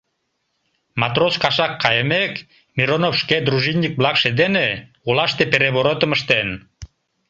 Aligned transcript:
Матрос 1.01 1.35
кашак 1.43 1.73
кайымек, 1.83 2.33
Миронов 2.77 3.13
шке 3.21 3.37
дружинник-влакше 3.47 4.29
дене 4.41 4.67
олаште 5.07 5.43
переворотым 5.53 6.11
ыштен. 6.17 6.47